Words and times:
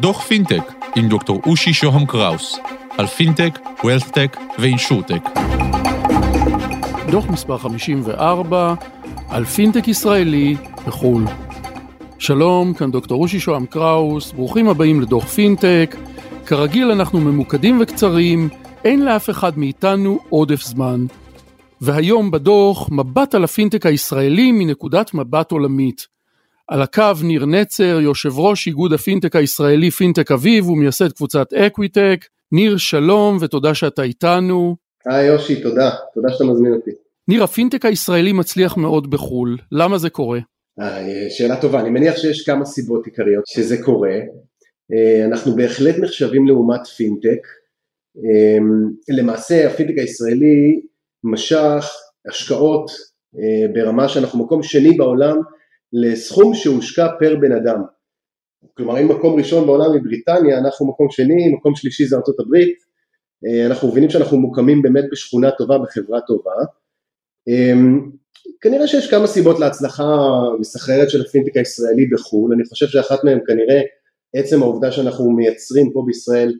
דוח 0.00 0.22
פינטק 0.22 0.72
עם 0.96 1.08
דוקטור 1.08 1.40
אושי 1.46 1.72
שוהם 1.72 2.06
קראוס 2.06 2.58
על 2.98 3.06
פינטק, 3.06 3.58
WealthTech 3.84 4.36
ו 4.58 4.64
InsurTech. 4.64 5.22
דוח 7.10 7.26
מספר 7.30 7.58
54 7.58 8.74
על 9.28 9.44
פינטק 9.44 9.88
ישראלי 9.88 10.56
בחו"ל. 10.86 11.24
שלום, 12.18 12.74
כאן 12.74 12.90
דוקטור 12.90 13.22
אושי 13.22 13.40
שוהם 13.40 13.66
קראוס, 13.66 14.32
ברוכים 14.32 14.68
הבאים 14.68 15.00
לדוח 15.00 15.24
פינטק. 15.24 15.96
כרגיל 16.46 16.90
אנחנו 16.90 17.20
ממוקדים 17.20 17.78
וקצרים, 17.80 18.48
אין 18.84 19.04
לאף 19.04 19.30
אחד 19.30 19.58
מאיתנו 19.58 20.18
עודף 20.28 20.62
זמן. 20.62 21.06
והיום 21.80 22.30
בדוח 22.30 22.88
מבט 22.90 23.34
על 23.34 23.44
הפינטק 23.44 23.86
הישראלי 23.86 24.52
מנקודת 24.52 25.14
מבט 25.14 25.52
עולמית. 25.52 26.13
על 26.68 26.82
הקו 26.82 27.12
ניר 27.24 27.46
נצר, 27.46 28.00
יושב 28.00 28.38
ראש 28.38 28.66
איגוד 28.66 28.92
הפינטק 28.92 29.36
הישראלי 29.36 29.90
Fintech 29.90 30.30
Aviv 30.30 30.68
ומייסד 30.68 31.12
קבוצת 31.12 31.52
אקוויטק. 31.52 32.24
ניר 32.52 32.76
שלום 32.76 33.36
ותודה 33.40 33.74
שאתה 33.74 34.02
איתנו. 34.02 34.76
היי 35.06 35.26
אושי, 35.26 35.62
תודה, 35.62 35.90
תודה 36.14 36.28
שאתה 36.32 36.44
מזמין 36.44 36.72
אותי. 36.72 36.90
ניר, 37.28 37.44
הפינטק 37.44 37.84
הישראלי 37.84 38.32
מצליח 38.32 38.76
מאוד 38.76 39.10
בחו"ל, 39.10 39.58
למה 39.72 39.98
זה 39.98 40.10
קורה? 40.10 40.38
אה, 40.80 41.06
שאלה 41.30 41.60
טובה, 41.60 41.80
אני 41.80 41.90
מניח 41.90 42.16
שיש 42.16 42.46
כמה 42.46 42.64
סיבות 42.64 43.06
עיקריות 43.06 43.46
שזה 43.46 43.82
קורה. 43.82 44.14
אה, 44.92 45.24
אנחנו 45.24 45.56
בהחלט 45.56 45.94
נחשבים 45.98 46.48
לאומת 46.48 46.86
פינטק. 46.86 47.46
אה, 48.16 48.58
למעשה 49.16 49.66
הפינטק 49.66 49.98
הישראלי 49.98 50.80
משך 51.24 51.90
השקעות 52.28 52.90
ברמה 53.74 54.08
שאנחנו 54.08 54.44
מקום 54.44 54.62
שני 54.62 54.96
בעולם 54.96 55.36
לסכום 55.94 56.54
שהושקע 56.54 57.06
פר 57.18 57.36
בן 57.40 57.52
אדם. 57.52 57.82
כלומר 58.76 59.00
אם 59.00 59.08
מקום 59.08 59.38
ראשון 59.38 59.66
בעולם 59.66 59.96
מבריטניה, 59.96 60.58
אנחנו 60.58 60.88
מקום 60.88 61.10
שני, 61.10 61.54
מקום 61.54 61.76
שלישי 61.76 62.06
זה 62.06 62.16
ארצות 62.16 62.40
הברית, 62.40 62.78
אנחנו 63.66 63.88
מבינים 63.88 64.10
שאנחנו 64.10 64.40
מוקמים 64.40 64.82
באמת 64.82 65.04
בשכונה 65.12 65.50
טובה, 65.50 65.78
בחברה 65.78 66.20
טובה. 66.20 66.52
כנראה 68.60 68.86
שיש 68.86 69.10
כמה 69.10 69.26
סיבות 69.26 69.60
להצלחה 69.60 70.04
המסחררת 70.56 71.10
של 71.10 71.20
הפינטק 71.20 71.56
הישראלי 71.56 72.06
בחו"ל, 72.06 72.52
אני 72.54 72.64
חושב 72.64 72.86
שאחת 72.86 73.24
מהן 73.24 73.38
כנראה 73.46 73.80
עצם 74.34 74.62
העובדה 74.62 74.92
שאנחנו 74.92 75.30
מייצרים 75.30 75.92
פה 75.92 76.02
בישראל 76.06 76.54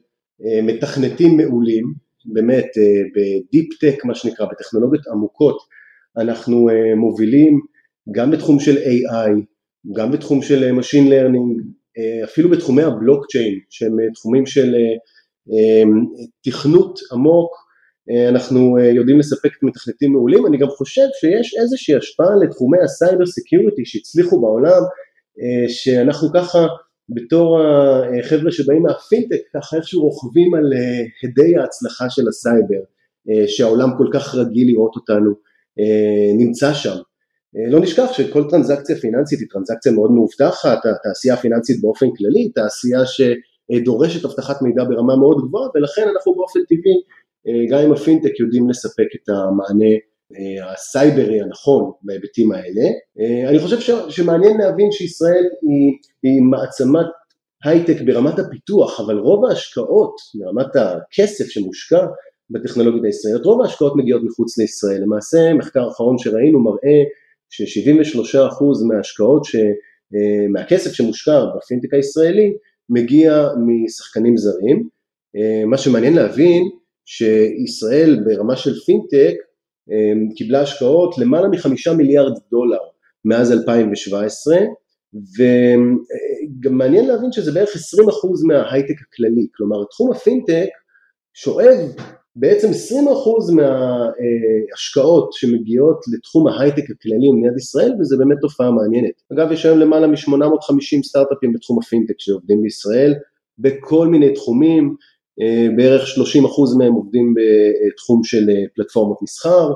אה, 0.45 0.63
מתכנתים 0.63 1.37
מעולים, 1.37 1.85
באמת 2.25 2.65
אה, 2.79 3.03
ב 3.15 3.28
deep 3.28 3.81
tech 3.81 4.05
מה 4.05 4.15
שנקרא, 4.15 4.47
בטכנולוגיות 4.47 5.07
עמוקות, 5.07 5.57
אנחנו 6.17 6.69
אה, 6.69 6.95
מובילים 6.95 7.61
גם 8.13 8.31
בתחום 8.31 8.61
של 8.61 8.77
AI, 8.77 9.41
גם 9.97 10.13
בתחום 10.13 10.43
של 10.43 10.79
Machine 10.79 11.09
Learning, 11.09 11.63
אפילו 12.25 12.51
בתחומי 12.51 12.83
הבלוקצ'יין 12.83 13.59
שהם 13.71 13.97
תחומים 14.15 14.47
של 14.47 14.75
תכנות 16.45 17.01
עמוק 17.13 17.65
אה, 18.11 18.29
אנחנו 18.29 18.79
אה, 18.79 18.87
יודעים 18.87 19.19
לספק 19.19 19.63
מתכנתים 19.63 20.13
מעולים, 20.13 20.47
אני 20.47 20.59
גם 20.59 20.69
חושב 20.69 21.07
שיש 21.21 21.55
איזושהי 21.61 21.97
השפעה 21.97 22.37
לתחומי 22.43 22.79
ה 22.85 22.92
cyber 22.92 23.27
security 23.27 23.85
שהצליחו 23.85 24.41
בעולם, 24.41 24.83
אה, 25.41 25.69
שאנחנו 25.69 26.29
ככה 26.35 26.67
בתור 27.09 27.61
החבר'ה 28.21 28.53
שבאים 28.53 28.83
מהפינטק 28.83 29.41
ככה 29.55 29.77
איכשהו 29.77 30.03
רוכבים 30.03 30.55
על 30.55 30.73
הדי 31.25 31.57
ההצלחה 31.57 32.11
של 32.11 32.29
הסייבר, 32.29 32.83
שהעולם 33.47 33.89
כל 33.99 34.07
כך 34.13 34.35
רגיל 34.35 34.69
לראות 34.69 34.93
אותנו, 34.97 35.35
נמצא 36.39 36.73
שם. 36.75 36.97
לא 37.71 37.81
נשכח 37.81 38.13
שכל 38.13 38.45
טרנזקציה 38.51 38.97
פיננסית 38.97 39.41
היא 39.41 39.49
טרנזקציה 39.51 39.93
מאוד 39.93 40.11
מאובטחת, 40.11 40.79
התעשייה 40.87 41.35
הפיננסית 41.35 41.81
באופן 41.81 42.07
כללי, 42.17 42.49
תעשייה 42.55 43.01
שדורשת 43.07 44.25
אבטחת 44.25 44.63
מידע 44.63 44.85
ברמה 44.85 45.17
מאוד 45.17 45.37
גבוהה 45.49 45.69
ולכן 45.75 46.09
אנחנו 46.09 46.35
באופן 46.35 46.61
טבעי 46.69 47.01
אה, 47.49 47.67
גם 47.71 47.79
עם 47.79 47.93
הפינטק 47.93 48.41
יודעים 48.41 48.71
לספק 48.71 49.07
את 49.15 49.29
המענה 49.29 49.95
אה, 50.37 50.73
הסייברי 50.73 51.41
הנכון 51.41 51.91
בהיבטים 52.03 52.53
האלה. 52.53 52.83
אה, 53.21 53.49
אני 53.49 53.59
חושב 53.59 53.95
שמעניין 54.09 54.57
להבין 54.59 54.93
שישראל 54.93 55.45
היא, 55.63 55.93
היא 56.23 56.43
מעצמת 56.43 57.07
הייטק 57.65 58.03
ברמת 58.07 58.39
הפיתוח, 58.39 59.01
אבל 59.01 59.19
רוב 59.19 59.45
ההשקעות 59.45 60.17
ברמת 60.35 60.77
הכסף 60.77 61.45
שמושקע 61.45 62.07
בטכנולוגיות 62.51 63.05
הישראליות, 63.05 63.47
רוב 63.47 63.63
ההשקעות 63.63 63.97
מגיעות 63.97 64.23
מחוץ 64.25 64.59
לישראל. 64.59 65.03
למעשה 65.03 65.55
מחקר 65.55 65.89
אחרון 65.89 66.19
שראינו 66.19 66.61
מראה 66.61 67.03
ש-73% 67.57 68.89
מההשקעות, 68.89 69.45
ש, 69.45 69.57
מהכסף 70.53 70.93
שמושקע 70.93 71.41
בפינטק 71.57 71.95
הישראלי 71.95 72.53
מגיע 72.91 73.49
משחקנים 73.67 74.37
זרים. 74.37 74.89
מה 75.67 75.79
שמעניין 75.79 76.15
להבין 76.15 76.63
שישראל 77.05 78.21
ברמה 78.25 78.57
של 78.57 78.75
פינטק 78.87 79.35
אמ, 79.91 80.29
קיבלה 80.35 80.61
השקעות 80.61 81.19
למעלה 81.19 81.49
מחמישה 81.49 81.93
מיליארד 81.93 82.33
דולר 82.51 82.79
מאז 83.25 83.53
2017 83.53 84.57
וגם 85.15 86.79
מעניין 86.79 87.07
להבין 87.07 87.33
שזה 87.33 87.53
בערך 87.53 87.69
20% 87.69 87.77
מההייטק 88.47 88.95
הכללי, 89.09 89.47
כלומר 89.55 89.85
תחום 89.91 90.13
הפינטק 90.13 90.69
שואב 91.35 91.79
בעצם 92.37 92.69
20% 92.69 92.73
מההשקעות 93.55 95.33
שמגיעות 95.33 96.01
לתחום 96.17 96.47
ההייטק 96.47 96.91
הכללי 96.91 97.29
במדינת 97.33 97.57
ישראל 97.57 97.93
וזה 98.01 98.17
באמת 98.17 98.39
תופעה 98.41 98.71
מעניינת. 98.71 99.23
אגב 99.33 99.53
יש 99.53 99.67
היום 99.67 99.79
למעלה 99.79 100.07
מ-850 100.07 101.03
סטארט-אפים 101.05 101.53
בתחום 101.53 101.79
הפינטק 101.79 102.15
שעובדים 102.19 102.63
בישראל 102.63 103.15
בכל 103.59 104.09
מיני 104.09 104.35
תחומים, 104.35 104.97
אה, 105.41 105.69
בערך 105.77 106.03
30% 106.07 106.79
מהם 106.79 106.93
עובדים 106.93 107.35
בתחום 107.37 108.25
של 108.25 108.51
אה, 108.51 108.65
פלטפורמות 108.75 109.23
מסחר, 109.23 109.69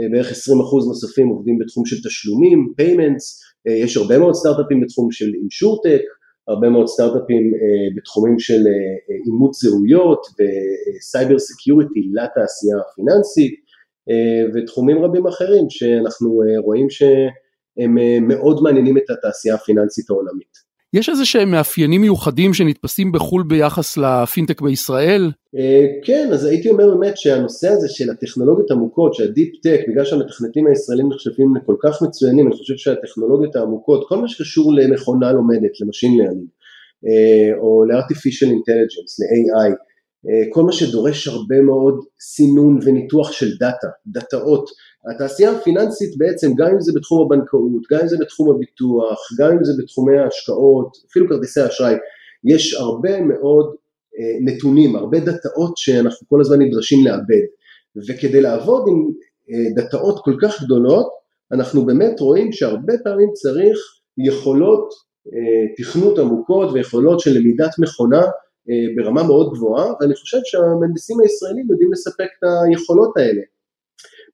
אה, 0.00 0.06
בערך 0.12 0.30
20% 0.30 0.86
נוספים 0.88 1.28
עובדים 1.28 1.58
בתחום 1.58 1.86
של 1.86 1.96
תשלומים, 2.08 2.72
payments, 2.80 3.46
יש 3.84 3.96
הרבה 3.96 4.18
מאוד 4.18 4.34
סטארט-אפים 4.34 4.80
בתחום 4.80 5.10
של 5.10 5.32
InsurTech, 5.42 6.00
הרבה 6.48 6.68
מאוד 6.68 6.86
סטארט-אפים 6.86 7.52
בתחומים 7.96 8.38
של 8.38 8.62
אימות 9.26 9.54
זהויות 9.54 10.26
ו 10.36 10.53
cyber 10.53 11.38
security 11.38 12.08
לתעשייה 12.12 12.76
הפיננסית 12.78 13.54
ותחומים 14.54 15.04
רבים 15.04 15.26
אחרים 15.26 15.70
שאנחנו 15.70 16.42
רואים 16.64 16.90
שהם 16.90 17.94
מאוד 18.28 18.62
מעניינים 18.62 18.98
את 18.98 19.10
התעשייה 19.10 19.54
הפיננסית 19.54 20.10
העולמית. 20.10 20.65
יש 20.92 21.08
איזה 21.08 21.24
שהם 21.24 21.50
מאפיינים 21.50 22.00
מיוחדים 22.00 22.54
שנתפסים 22.54 23.12
בחו"ל 23.12 23.42
ביחס 23.42 23.96
לפינטק 23.96 24.60
בישראל? 24.60 25.30
אה, 25.56 25.86
כן, 26.04 26.28
אז 26.32 26.44
הייתי 26.44 26.70
אומר 26.70 26.94
באמת 26.94 27.16
שהנושא 27.16 27.68
הזה 27.68 27.88
של 27.88 28.10
הטכנולוגיות 28.10 28.70
העמוקות, 28.70 29.14
שה 29.14 29.35
deep 29.35 29.62
tech, 29.62 29.80
בגלל 29.88 30.04
שהמתכנתים 30.04 30.66
הישראלים 30.66 31.08
נחשבים 31.08 31.56
לכל 31.56 31.74
כך 31.82 32.02
מצוינים, 32.02 32.46
אני 32.46 32.56
חושב 32.56 32.76
שהטכנולוגיות 32.76 33.56
העמוקות, 33.56 34.08
כל 34.08 34.16
מה 34.16 34.28
שקשור 34.28 34.72
למכונה 34.74 35.32
לומדת, 35.32 35.80
ל 35.80 35.85
machine 35.85 36.18
learning, 36.18 36.48
אה, 37.06 37.58
או 37.58 37.84
ל-artificial 37.84 38.48
intelligence, 38.48 39.12
ל-AI, 39.18 39.70
כל 40.50 40.62
מה 40.62 40.72
שדורש 40.72 41.28
הרבה 41.28 41.60
מאוד 41.60 42.04
סינון 42.20 42.78
וניתוח 42.84 43.32
של 43.32 43.46
דאטה, 43.60 43.88
דאטאות, 44.06 44.70
התעשייה 45.14 45.50
הפיננסית 45.50 46.18
בעצם, 46.18 46.54
גם 46.56 46.66
אם 46.66 46.80
זה 46.80 46.92
בתחום 46.94 47.26
הבנקאות, 47.26 47.82
גם 47.92 48.00
אם 48.00 48.08
זה 48.08 48.16
בתחום 48.20 48.50
הביטוח, 48.50 49.18
גם 49.38 49.52
אם 49.52 49.64
זה 49.64 49.72
בתחומי 49.82 50.18
ההשקעות, 50.18 50.96
אפילו 51.10 51.28
כרטיסי 51.28 51.66
אשראי, 51.66 51.94
יש 52.44 52.74
הרבה 52.74 53.20
מאוד 53.20 53.74
אה, 54.18 54.38
נתונים, 54.40 54.96
הרבה 54.96 55.20
דאטאות 55.20 55.76
שאנחנו 55.76 56.28
כל 56.28 56.40
הזמן 56.40 56.62
נדרשים 56.62 57.06
לאבד, 57.06 57.46
וכדי 58.08 58.40
לעבוד 58.40 58.84
עם 58.88 59.10
אה, 59.50 59.74
דאטאות 59.74 60.20
כל 60.24 60.34
כך 60.42 60.62
גדולות, 60.62 61.06
אנחנו 61.52 61.86
באמת 61.86 62.20
רואים 62.20 62.52
שהרבה 62.52 62.92
פעמים 63.04 63.28
צריך 63.32 63.78
יכולות 64.18 64.88
אה, 65.26 65.74
תכנות 65.76 66.18
עמוקות 66.18 66.72
ויכולות 66.72 67.20
של 67.20 67.30
למידת 67.38 67.70
מכונה 67.78 68.22
ברמה 68.96 69.22
מאוד 69.22 69.52
גבוהה, 69.54 69.92
ואני 70.00 70.14
חושב 70.14 70.38
שהמהנדסים 70.44 71.20
הישראלים 71.20 71.66
יודעים 71.70 71.92
לספק 71.92 72.28
את 72.38 72.48
היכולות 72.64 73.16
האלה. 73.16 73.42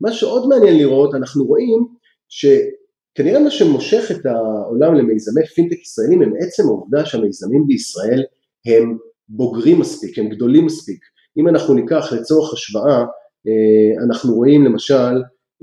מה 0.00 0.12
שעוד 0.12 0.48
מעניין 0.48 0.78
לראות, 0.78 1.14
אנחנו 1.14 1.44
רואים 1.44 1.86
שכנראה 2.28 3.40
מה 3.40 3.50
שמושך 3.50 4.10
את 4.10 4.26
העולם 4.26 4.94
למיזמי 4.94 5.46
פינטק 5.46 5.80
ישראלים 5.82 6.22
הם 6.22 6.32
עצם 6.40 6.62
העובדה 6.62 7.06
שהמיזמים 7.06 7.66
בישראל 7.66 8.22
הם 8.66 8.98
בוגרים 9.28 9.80
מספיק, 9.80 10.18
הם 10.18 10.28
גדולים 10.28 10.66
מספיק. 10.66 11.00
אם 11.38 11.48
אנחנו 11.48 11.74
ניקח 11.74 12.12
לצורך 12.12 12.52
השוואה, 12.52 13.04
אה, 13.46 14.04
אנחנו 14.04 14.34
רואים 14.34 14.64
למשל 14.64 15.14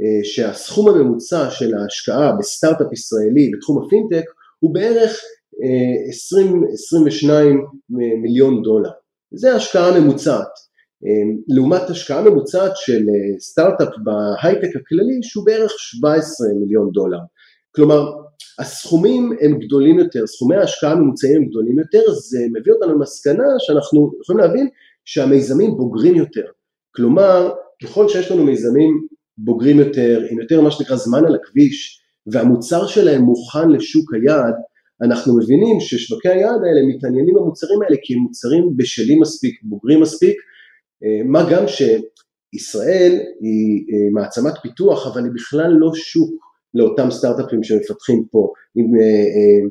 אה, 0.02 0.24
שהסכום 0.24 0.90
הממוצע 0.90 1.50
של 1.50 1.74
ההשקעה 1.76 2.36
בסטארט-אפ 2.40 2.94
ישראלי 2.94 3.52
בתחום 3.54 3.86
הפינטק 3.86 4.26
הוא 4.60 4.74
בערך 4.74 5.22
20-22 5.60 7.30
אה, 7.30 8.18
מיליון 8.22 8.62
דולר. 8.64 8.90
זה 9.32 9.56
השקעה 9.56 10.00
ממוצעת. 10.00 10.70
אמ, 11.04 11.38
לעומת 11.48 11.90
השקעה 11.90 12.22
ממוצעת 12.22 12.72
של 12.76 13.00
אה, 13.10 13.40
סטארט-אפ 13.40 13.88
בהייטק 14.04 14.76
הכללי 14.76 15.20
שהוא 15.22 15.46
בערך 15.46 15.72
17 15.78 16.48
מיליון 16.60 16.90
דולר. 16.94 17.20
כלומר 17.76 18.12
הסכומים 18.60 19.32
הם 19.42 19.60
גדולים 19.60 20.00
יותר, 20.00 20.28
סכומי 20.28 20.56
ההשקעה 20.56 20.92
הממוצעים 20.92 21.36
הם 21.36 21.46
גדולים 21.50 21.80
יותר, 21.80 22.12
זה 22.14 22.40
מביא 22.54 22.74
אותנו 22.74 22.94
למסקנה 22.94 23.44
שאנחנו 23.60 24.12
יכולים 24.24 24.42
להבין 24.42 24.68
שהמיזמים 25.06 25.78
בוגרים 25.78 26.16
יותר. 26.16 26.46
כלומר, 26.96 27.52
ככל 27.84 28.10
שיש 28.10 28.32
לנו 28.32 28.44
מיזמים 28.44 29.08
בוגרים 29.38 29.80
יותר, 29.80 30.22
עם 30.30 30.40
יותר 30.42 30.62
מה 30.62 30.72
שנקרא 30.72 30.96
זמן 30.96 31.26
על 31.26 31.36
הכביש, 31.36 32.02
והמוצר 32.32 32.88
שלהם 32.88 33.22
מוכן 33.22 33.70
לשוק 33.70 34.14
היעד, 34.14 34.54
אנחנו 35.02 35.38
מבינים 35.38 35.80
ששווקי 35.80 36.30
היעד 36.30 36.62
האלה 36.64 36.96
מתעניינים 36.96 37.36
במוצרים 37.36 37.82
האלה 37.82 37.96
כי 38.02 38.14
הם 38.14 38.20
מוצרים 38.20 38.78
בשלים 38.78 39.22
מספיק, 39.22 39.60
בוגרים 39.64 40.02
מספיק, 40.02 40.38
אה, 41.04 41.24
מה 41.26 41.50
גם 41.52 41.64
שישראל 41.68 43.20
היא 43.40 43.86
אה, 43.92 44.12
מעצמת 44.14 44.54
פיתוח 44.62 45.08
אבל 45.08 45.24
היא 45.24 45.32
בכלל 45.36 45.72
לא 45.72 45.92
שוק 45.96 46.32
לאותם 46.74 47.12
סטארט-אפים 47.12 47.64
שמפתחים 47.64 48.26
פה. 48.32 48.54
עם, 48.76 48.86
אה, 48.96 49.68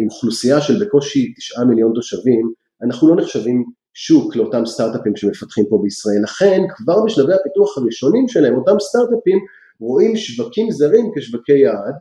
עם 0.00 0.06
אוכלוסייה 0.10 0.60
של 0.60 0.84
בקושי 0.84 1.34
תשעה 1.34 1.64
מיליון 1.64 1.92
תושבים, 1.94 2.52
אנחנו 2.82 3.08
לא 3.08 3.22
נחשבים 3.22 3.64
שוק 3.94 4.36
לאותם 4.36 4.66
סטארט-אפים 4.66 5.16
שמפתחים 5.16 5.64
פה 5.68 5.78
בישראל, 5.82 6.22
לכן 6.22 6.60
כבר 6.68 7.04
בשלבי 7.04 7.32
הפיתוח 7.34 7.78
הראשונים 7.78 8.28
שלהם 8.28 8.54
אותם 8.54 8.76
סטארט-אפים 8.80 9.38
רואים 9.80 10.16
שווקים 10.16 10.70
זרים 10.70 11.10
כשווקי 11.14 11.58
יעד 11.58 11.94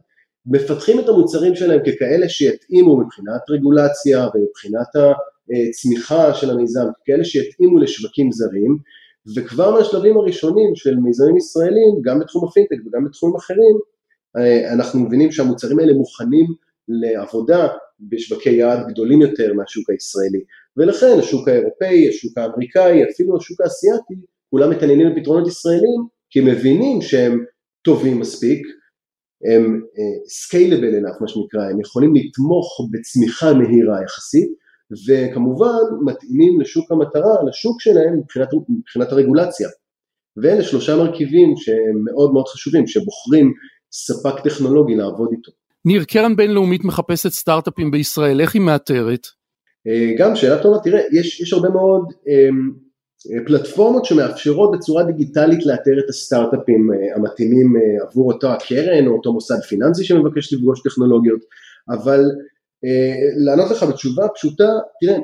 מפתחים 0.45 0.99
את 0.99 1.09
המוצרים 1.09 1.55
שלהם 1.55 1.79
ככאלה 1.79 2.29
שיתאימו 2.29 2.97
מבחינת 2.97 3.49
רגולציה 3.49 4.27
ומבחינת 4.35 4.87
הצמיחה 5.69 6.33
של 6.33 6.49
המיזם, 6.49 6.85
כאלה 7.05 7.25
שיתאימו 7.25 7.79
לשווקים 7.79 8.31
זרים, 8.31 8.77
וכבר 9.35 9.71
מהשלבים 9.71 10.17
הראשונים 10.17 10.75
של 10.75 10.95
מיזמים 10.95 11.37
ישראלים, 11.37 12.01
גם 12.01 12.19
בתחום 12.19 12.47
הפינטק 12.47 12.77
וגם 12.85 13.05
בתחומים 13.05 13.35
אחרים, 13.35 13.77
אנחנו 14.73 14.99
מבינים 14.99 15.31
שהמוצרים 15.31 15.79
האלה 15.79 15.93
מוכנים 15.93 16.45
לעבודה 16.87 17.67
בשווקי 17.99 18.49
יעד 18.49 18.87
גדולים 18.87 19.21
יותר 19.21 19.53
מהשוק 19.53 19.89
הישראלי, 19.89 20.43
ולכן 20.77 21.19
השוק 21.19 21.47
האירופאי, 21.47 22.09
השוק 22.09 22.37
האמריקאי, 22.37 23.03
אפילו 23.03 23.37
השוק 23.37 23.61
האסייתי, 23.61 24.13
כולם 24.49 24.69
מתעניינים 24.69 25.15
בפתרונות 25.15 25.47
ישראלים, 25.47 26.05
כי 26.29 26.39
הם 26.39 26.45
מבינים 26.45 27.01
שהם 27.01 27.45
טובים 27.81 28.19
מספיק, 28.19 28.67
הם 29.49 29.81
סקיילבל 30.27 30.93
uh, 30.93 31.01
enough 31.01 31.17
מה 31.21 31.27
שנקרא, 31.27 31.61
הם 31.71 31.81
יכולים 31.81 32.13
לתמוך 32.15 32.87
בצמיחה 32.91 33.53
מהירה 33.53 34.03
יחסית 34.03 34.49
וכמובן 35.07 35.83
מתאימים 36.05 36.61
לשוק 36.61 36.91
המטרה, 36.91 37.35
לשוק 37.49 37.81
שלהם 37.81 38.17
מבחינת, 38.19 38.47
מבחינת 38.69 39.11
הרגולציה 39.11 39.69
ואלה 40.37 40.63
שלושה 40.63 40.95
מרכיבים 40.95 41.53
שהם 41.57 42.03
מאוד 42.05 42.33
מאוד 42.33 42.47
חשובים, 42.47 42.87
שבוחרים 42.87 43.53
ספק 43.91 44.43
טכנולוגי 44.43 44.95
לעבוד 44.95 45.29
איתו. 45.31 45.51
ניר, 45.85 46.03
קרן 46.03 46.35
בינלאומית 46.35 46.83
מחפשת 46.83 47.29
סטארט-אפים 47.29 47.91
בישראל, 47.91 48.41
איך 48.41 48.55
היא 48.55 48.61
מאתרת? 48.61 49.25
Uh, 49.87 50.19
גם 50.19 50.35
שאלה 50.35 50.63
טובה, 50.63 50.77
תראה, 50.83 51.01
יש, 51.19 51.41
יש 51.41 51.53
הרבה 51.53 51.69
מאוד 51.69 52.03
um, 52.11 52.90
פלטפורמות 53.47 54.05
שמאפשרות 54.05 54.71
בצורה 54.71 55.03
דיגיטלית 55.03 55.65
לאתר 55.65 55.99
את 56.05 56.09
הסטארט-אפים 56.09 56.93
אה, 56.93 57.15
המתאימים 57.15 57.73
אה, 57.75 58.07
עבור 58.07 58.33
אותו 58.33 58.47
הקרן 58.47 59.07
או 59.07 59.13
אותו 59.13 59.33
מוסד 59.33 59.59
פיננסי 59.59 60.03
שמבקש 60.03 60.53
לפגוש 60.53 60.81
טכנולוגיות, 60.83 61.39
אבל 61.89 62.19
אה, 62.85 63.43
לענות 63.45 63.71
לך 63.71 63.83
בתשובה 63.83 64.27
פשוטה, 64.35 64.69
תראה, 65.01 65.17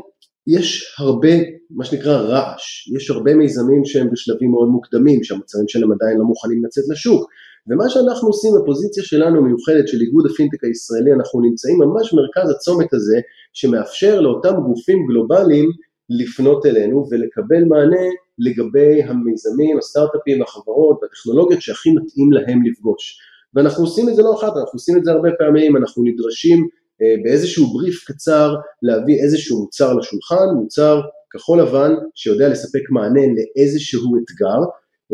יש 0.48 0.96
הרבה, 1.00 1.30
מה 1.70 1.86
שנקרא 1.86 2.18
רעש, 2.18 2.92
יש 2.96 3.10
הרבה 3.10 3.36
מיזמים 3.36 3.86
שהם 3.86 4.12
בשלבים 4.12 4.52
מאוד 4.52 4.68
מוקדמים, 4.68 5.24
שהמוצרים 5.24 5.68
שלהם 5.68 5.92
עדיין 5.92 6.18
לא 6.18 6.24
מוכנים 6.24 6.66
לצאת 6.66 6.84
לשוק, 6.92 7.30
ומה 7.68 7.90
שאנחנו 7.90 8.28
עושים 8.28 8.52
בפוזיציה 8.62 9.04
שלנו 9.04 9.42
מיוחדת 9.42 9.88
של 9.88 9.98
איגוד 10.02 10.26
הפינטק 10.32 10.64
הישראלי, 10.64 11.14
אנחנו 11.14 11.42
נמצאים 11.42 11.78
ממש 11.80 12.14
במרכז 12.14 12.50
הצומת 12.50 12.94
הזה, 12.94 13.20
שמאפשר 13.54 14.22
לאותם 14.22 14.56
גופים 14.68 15.00
גלובליים 15.08 15.72
לפנות 16.10 16.66
אלינו 16.66 17.08
ולקבל 17.12 17.64
מענה 17.64 18.06
לגבי 18.40 19.04
המיזמים, 19.04 19.78
הסטארט-אפים, 19.78 20.42
החברות 20.42 21.00
והטכנולוגיות 21.02 21.62
שהכי 21.62 21.90
מתאים 21.90 22.32
להם 22.32 22.62
לפגוש. 22.66 23.20
ואנחנו 23.54 23.84
עושים 23.84 24.10
את 24.10 24.16
זה 24.16 24.22
לא 24.22 24.34
אחת, 24.34 24.48
אנחנו 24.48 24.72
עושים 24.74 24.98
את 24.98 25.04
זה 25.04 25.12
הרבה 25.12 25.30
פעמים, 25.40 25.78
אנחנו 25.78 26.04
נדרשים 26.04 26.68
אה, 27.02 27.16
באיזשהו 27.24 27.68
בריף 27.68 28.06
קצר 28.08 28.56
להביא 28.82 29.24
איזשהו 29.24 29.60
מוצר 29.60 29.94
לשולחן, 29.94 30.46
מוצר 30.56 31.02
כחול 31.30 31.62
לבן 31.62 31.94
שיודע 32.16 32.50
לספק 32.50 32.90
מענה 32.90 33.22
לאיזשהו 33.36 34.18
אתגר, 34.18 34.60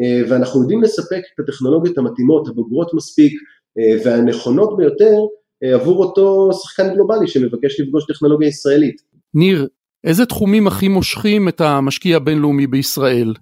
אה, 0.01 0.21
ואנחנו 0.29 0.61
יודעים 0.61 0.81
לספק 0.81 1.21
את 1.35 1.39
הטכנולוגיות 1.39 1.97
המתאימות, 1.97 2.47
הבוגרות 2.47 2.93
מספיק 2.93 3.33
אה, 3.79 3.97
והנכונות 4.05 4.77
ביותר 4.77 5.17
עבור 5.73 6.03
אותו 6.03 6.49
שחקן 6.53 6.93
גלובלי 6.93 7.27
שמבקש 7.27 7.79
לפגוש 7.79 8.05
טכנולוגיה 8.07 8.47
ישראלית. 8.47 9.01
ניר, 9.33 9.67
איזה 10.03 10.25
תחומים 10.25 10.67
הכי 10.67 10.87
מושכים 10.87 11.49
את 11.49 11.61
המשקיע 11.61 12.17
הבינלאומי 12.17 12.67
בישראל? 12.67 13.33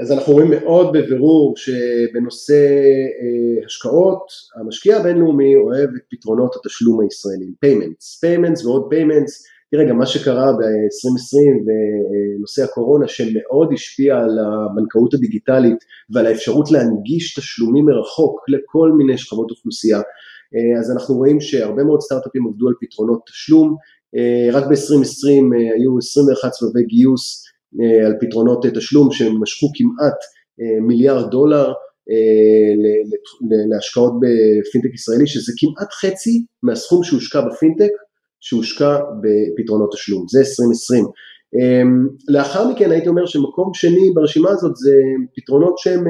אז 0.00 0.12
אנחנו 0.12 0.32
רואים 0.32 0.50
מאוד 0.50 0.92
בבירור 0.92 1.54
שבנושא 1.56 2.54
אה, 2.54 3.66
השקעות, 3.66 4.26
המשקיע 4.60 4.96
הבינלאומי 4.96 5.56
אוהב 5.56 5.88
את 5.96 6.02
פתרונות 6.10 6.56
התשלום 6.56 7.00
הישראלים, 7.00 7.52
payments, 7.66 8.24
payments 8.24 8.66
ועוד 8.66 8.92
payments, 8.92 9.32
תראה 9.70 9.84
גם 9.88 9.98
מה 9.98 10.06
שקרה 10.06 10.52
ב-2020 10.52 11.62
ונושא 11.66 12.64
הקורונה 12.64 13.08
שמאוד 13.08 13.72
השפיע 13.72 14.16
על 14.16 14.38
הבנקאות 14.38 15.14
הדיגיטלית 15.14 15.78
ועל 16.10 16.26
האפשרות 16.26 16.70
להנגיש 16.70 17.38
תשלומים 17.38 17.84
מרחוק 17.84 18.40
לכל 18.48 18.92
מיני 18.92 19.18
שכבות 19.18 19.50
אוכלוסייה, 19.50 19.98
אה, 20.54 20.80
אז 20.80 20.90
אנחנו 20.90 21.14
רואים 21.14 21.40
שהרבה 21.40 21.84
מאוד 21.84 22.00
סטארט-אפים 22.00 22.46
עבדו 22.46 22.68
על 22.68 22.74
פתרונות 22.80 23.20
תשלום, 23.26 23.76
רק 24.52 24.64
ב-2020 24.64 25.28
אה, 25.28 25.74
היו 25.74 25.98
21 25.98 26.52
סבבי 26.52 26.82
גיוס 26.82 27.44
אה, 27.80 28.06
על 28.06 28.14
פתרונות 28.20 28.66
תשלום 28.74 29.12
שמשכו 29.12 29.66
כמעט 29.74 30.14
מיליארד 30.86 31.30
דולר 31.30 31.72
להשקעות 33.70 34.12
בפינטק 34.20 34.94
ישראלי, 34.94 35.26
שזה 35.26 35.52
כמעט 35.56 35.92
חצי 35.92 36.44
מהסכום 36.62 37.04
שהושקע 37.04 37.40
בפינטק, 37.40 37.90
שהושקע 38.40 38.98
בפתרונות 39.22 39.90
תשלום, 39.92 40.24
זה 40.28 40.38
2020. 40.38 41.04
לאחר 42.28 42.68
מכן 42.68 42.90
הייתי 42.90 43.08
אומר 43.08 43.26
שמקום 43.26 43.74
שני 43.74 44.10
ברשימה 44.14 44.50
הזאת 44.50 44.76
זה 44.76 44.92
פתרונות 45.36 45.78
שהם 45.78 46.04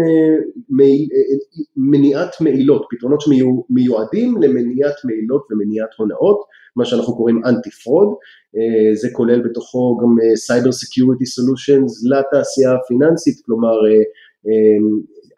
מניעת 1.77 2.41
מעילות, 2.41 2.87
פתרונות 2.91 3.21
שמיועדים 3.21 4.43
למניעת 4.43 4.95
מעילות 5.05 5.47
ומניעת 5.51 5.89
הונאות, 5.99 6.41
מה 6.77 6.85
שאנחנו 6.85 7.17
קוראים 7.17 7.41
אנטי 7.45 7.71
פרוד, 7.71 8.09
אה, 8.57 8.95
זה 8.95 9.09
כולל 9.13 9.41
בתוכו 9.43 9.99
גם 10.03 10.37
cyber 10.37 10.73
security 10.73 11.27
solutions 11.27 12.05
לתעשייה 12.05 12.75
הפיננסית, 12.75 13.37
כלומר 13.47 13.77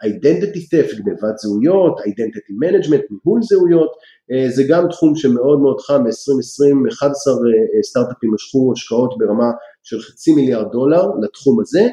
identity 0.05 0.77
אה, 0.77 0.83
theft, 0.83 0.97
גנבת 0.97 1.39
זהויות, 1.39 2.01
identity 2.07 2.53
management, 2.53 3.05
ניהול 3.11 3.43
זהויות, 3.43 3.91
אה, 4.33 4.51
זה 4.51 4.63
גם 4.69 4.89
תחום 4.91 5.17
שמאוד 5.17 5.61
מאוד 5.61 5.81
חם, 5.81 6.05
ב-2020 6.05 6.93
11 6.93 7.35
סטארט-אפים 7.83 8.35
משכו 8.35 8.73
השקעות 8.73 9.15
ברמה 9.19 9.51
של 9.83 10.01
חצי 10.01 10.35
מיליארד 10.35 10.73
דולר 10.73 11.03
לתחום 11.23 11.61
הזה. 11.61 11.89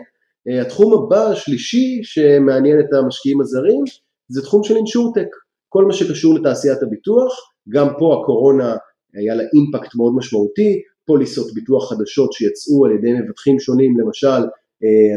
התחום 0.61 0.93
הבא, 0.93 1.29
השלישי, 1.29 1.99
שמעניין 2.03 2.79
את 2.79 2.93
המשקיעים 2.93 3.41
הזרים, 3.41 3.83
זה 4.29 4.41
תחום 4.41 4.63
של 4.63 4.75
insurtech, 4.75 5.27
כל 5.69 5.85
מה 5.85 5.93
שקשור 5.93 6.35
לתעשיית 6.35 6.83
הביטוח, 6.83 7.33
גם 7.69 7.87
פה 7.99 8.21
הקורונה 8.21 8.75
היה 9.13 9.35
לה 9.35 9.43
אימפקט 9.53 9.95
מאוד 9.95 10.13
משמעותי, 10.15 10.81
פוליסות 11.05 11.53
ביטוח 11.53 11.89
חדשות 11.89 12.33
שיצאו 12.33 12.85
על 12.85 12.91
ידי 12.91 13.13
מבטחים 13.13 13.59
שונים, 13.59 13.99
למשל 13.99 14.27
אה, 14.27 14.43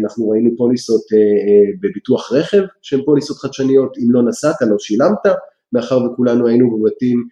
אנחנו 0.03 0.29
ראינו 0.29 0.51
פוליסות 0.57 1.01
אה, 1.13 1.19
אה, 1.19 1.73
בביטוח 1.81 2.33
רכב 2.33 2.63
שהן 2.83 3.01
פוליסות 3.05 3.37
חדשניות, 3.37 3.99
אם 3.99 4.11
לא 4.11 4.23
נסעת 4.23 4.57
לא 4.71 4.79
שילמת, 4.79 5.27
מאחר 5.73 5.99
וכולנו 6.05 6.47
היינו 6.47 6.71
בבתים 6.71 7.25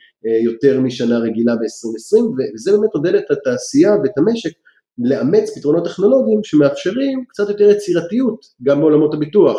יותר 0.45 0.81
משנה 0.81 1.19
רגילה 1.19 1.55
ב-2020, 1.57 2.23
וזה 2.55 2.73
באמת 2.73 2.91
עודד 2.95 3.15
את 3.15 3.31
התעשייה 3.31 3.97
ואת 4.03 4.19
המשק 4.19 4.51
לאמץ 4.99 5.59
פתרונות 5.59 5.85
טכנולוגיים 5.85 6.41
שמאפשרים 6.45 7.25
קצת 7.29 7.49
יותר 7.49 7.71
יצירתיות 7.71 8.41
גם 8.63 8.81
בעולמות 8.81 9.15
הביטוח. 9.15 9.59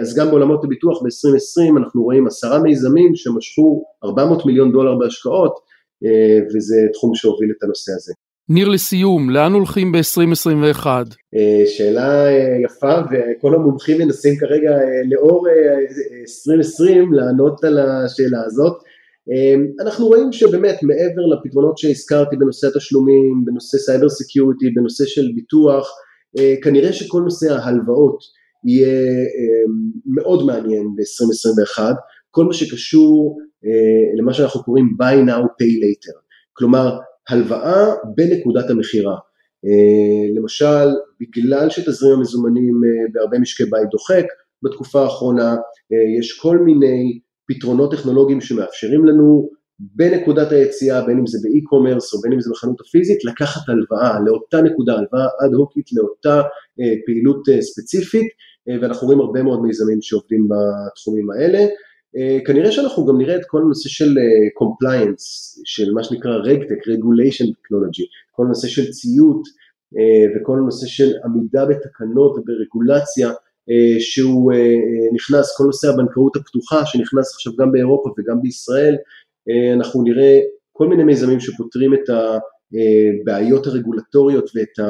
אז 0.00 0.18
גם 0.18 0.28
בעולמות 0.28 0.64
הביטוח 0.64 1.02
ב-2020 1.02 1.78
אנחנו 1.78 2.02
רואים 2.02 2.26
עשרה 2.26 2.58
מיזמים 2.62 3.14
שמשכו 3.14 3.84
400 4.04 4.46
מיליון 4.46 4.72
דולר 4.72 4.98
בהשקעות, 4.98 5.54
אה, 6.04 6.38
וזה 6.54 6.76
תחום 6.92 7.14
שהוביל 7.14 7.50
את 7.58 7.62
הנושא 7.62 7.92
הזה. 7.92 8.12
ניר 8.52 8.68
לסיום, 8.68 9.30
לאן 9.30 9.52
הולכים 9.52 9.92
ב-2021? 9.92 10.86
אה, 11.36 11.62
שאלה 11.66 12.26
אה, 12.26 12.56
יפה 12.64 12.94
וכל 13.10 13.54
המומחים 13.54 13.98
מנסים 13.98 14.36
כרגע 14.36 14.70
לאור 15.10 15.46
2020 16.20 17.12
לענות 17.12 17.64
על 17.64 17.78
השאלה 17.78 18.38
הזאת. 18.46 18.72
אנחנו 19.80 20.06
רואים 20.06 20.32
שבאמת 20.32 20.82
מעבר 20.82 21.26
לפתרונות 21.26 21.78
שהזכרתי 21.78 22.36
בנושא 22.36 22.66
התשלומים, 22.66 23.44
בנושא 23.44 23.78
cyber 23.78 24.08
security, 24.08 24.70
בנושא 24.70 25.04
של 25.06 25.28
ביטוח, 25.34 25.88
כנראה 26.62 26.92
שכל 26.92 27.20
נושא 27.20 27.52
ההלוואות 27.52 28.18
יהיה 28.64 29.26
מאוד 30.06 30.46
מעניין 30.46 30.86
ב-2021. 30.96 31.82
כל 32.30 32.44
מה 32.44 32.52
שקשור 32.52 33.38
למה 34.18 34.34
שאנחנו 34.34 34.62
קוראים 34.62 34.96
buy 35.02 35.28
now 35.28 35.42
pay 35.42 35.72
later, 35.84 36.18
כלומר 36.52 36.98
הלוואה 37.28 37.86
בנקודת 38.16 38.70
המכירה. 38.70 39.16
למשל, 40.36 40.88
בגלל 41.20 41.70
שתזרים 41.70 42.18
המזומנים 42.18 42.80
בהרבה 43.12 43.38
משקי 43.38 43.64
בית 43.64 43.88
דוחק, 43.90 44.24
בתקופה 44.62 45.02
האחרונה 45.02 45.56
יש 46.20 46.38
כל 46.38 46.58
מיני 46.58 47.20
פתרונות 47.48 47.92
טכנולוגיים 47.92 48.40
שמאפשרים 48.40 49.04
לנו 49.04 49.48
בנקודת 49.80 50.52
היציאה, 50.52 51.06
בין 51.06 51.18
אם 51.18 51.26
זה 51.26 51.38
באי-קומרס 51.42 52.14
או 52.14 52.20
בין 52.20 52.32
אם 52.32 52.40
זה 52.40 52.50
בחנות 52.50 52.80
הפיזית, 52.80 53.24
לקחת 53.24 53.68
הלוואה 53.68 54.20
לאותה 54.26 54.62
נקודה, 54.62 54.92
הלוואה 54.92 55.26
אד 55.44 55.52
הוקית 55.54 55.86
לאותה 55.92 56.36
אה, 56.80 56.94
פעילות 57.06 57.48
אה, 57.48 57.62
ספציפית, 57.62 58.28
אה, 58.68 58.76
ואנחנו 58.82 59.06
רואים 59.06 59.20
הרבה 59.20 59.42
מאוד 59.42 59.62
מיזמים 59.62 60.02
שעובדים 60.02 60.48
בתחומים 60.48 61.30
האלה. 61.30 61.58
אה, 62.16 62.38
כנראה 62.46 62.72
שאנחנו 62.72 63.06
גם 63.06 63.18
נראה 63.18 63.36
את 63.36 63.44
כל 63.46 63.58
הנושא 63.62 63.88
של 63.88 64.14
compliance, 64.54 65.54
אה, 65.58 65.62
של 65.64 65.92
מה 65.92 66.04
שנקרא 66.04 66.32
regtech, 66.32 66.88
regulation 66.88 67.44
טכנולוגי, 67.52 68.06
כל 68.30 68.42
הנושא 68.46 68.68
של 68.68 68.90
ציות 68.90 69.42
אה, 69.98 70.26
וכל 70.36 70.58
הנושא 70.58 70.86
של 70.86 71.12
עמידה 71.24 71.64
בתקנות 71.66 72.38
וברגולציה, 72.38 73.30
שהוא 73.98 74.52
נכנס, 75.14 75.56
כל 75.56 75.64
נושא 75.64 75.88
הבנקאות 75.88 76.36
הפתוחה 76.36 76.86
שנכנס 76.86 77.34
עכשיו 77.34 77.52
גם 77.56 77.72
באירופה 77.72 78.10
וגם 78.18 78.42
בישראל, 78.42 78.96
אנחנו 79.74 80.02
נראה 80.02 80.38
כל 80.72 80.88
מיני 80.88 81.04
מיזמים 81.04 81.40
שפותרים 81.40 81.94
את 81.94 82.10
הבעיות 82.10 83.66
הרגולטוריות 83.66 84.50
ואת 84.54 84.86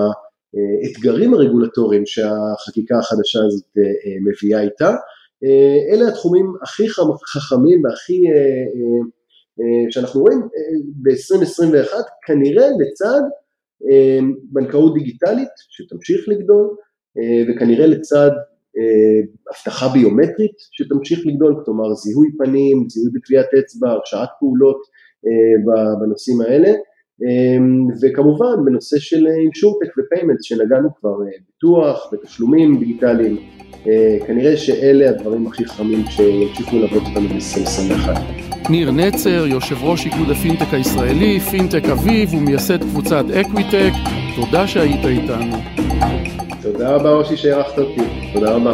האתגרים 0.85 1.35
הרגולטוריים 1.35 2.07
שהחקיקה 2.07 2.99
החדשה 2.99 3.39
הזאת 3.47 3.79
אה, 3.79 4.17
מביאה 4.25 4.61
איתה. 4.61 4.95
אה, 5.45 5.95
אלה 5.95 6.09
התחומים 6.09 6.55
הכי 6.63 6.89
חכמים 7.27 7.85
והכי, 7.85 8.23
שאנחנו 9.91 10.21
רואים 10.21 10.41
ב-2021, 11.03 11.93
כנראה 12.27 12.67
לצד 12.79 13.21
בנקאות 14.43 14.95
דיגיטלית 14.95 15.49
שתמשיך 15.71 16.29
לגדול, 16.29 16.77
וכנראה 17.49 17.87
לצד 17.87 18.31
אבטחה 19.51 19.89
ביומטרית 19.89 20.57
שתמשיך 20.73 21.27
לגדול, 21.27 21.63
כלומר 21.65 21.95
זיהוי 21.95 22.29
פנים, 22.39 22.87
זיהוי 22.89 23.11
בטביעת 23.15 23.55
אצבע, 23.59 23.91
הרשאת 23.91 24.29
פעולות 24.39 24.81
אה, 25.27 25.97
בנושאים 26.01 26.41
האלה, 26.41 26.73
וכמובן 28.03 28.65
בנושא 28.65 28.99
של 28.99 29.27
insurtech 29.27 29.89
ו 29.99 30.04
payment 30.04 30.43
שנגענו 30.43 30.89
כבר, 31.01 31.11
אה, 31.11 31.31
ביטוח 31.47 32.13
ותשלומים 32.13 32.79
דיגיטליים, 32.79 33.37
אה, 33.87 34.19
כנראה 34.27 34.57
שאלה 34.57 35.11
הדברים 35.11 35.47
הכי 35.47 35.65
חמים 35.65 36.05
שימשיכו 36.07 36.77
ללוות 36.77 37.03
אותנו 37.09 37.29
ב-2021. 37.29 38.11
ניר 38.71 38.91
נצר, 38.91 39.47
יושב 39.47 39.77
ראש 39.83 40.07
איגוד 40.07 40.31
הפינטק 40.31 40.75
הישראלי, 40.75 41.41
פינטק 41.41 41.85
אביב 41.85 42.35
ומייסד 42.35 42.81
קבוצת 42.81 43.25
אקוויטק, 43.41 43.93
תודה 44.37 44.67
שהיית 44.67 45.05
איתנו. 45.05 45.57
תודה 46.63 46.95
רבה 46.95 47.13
אושי 47.13 47.37
שאירחת 47.37 47.79
אותי, 47.79 48.01
תודה 48.33 48.51
רבה. 48.53 48.73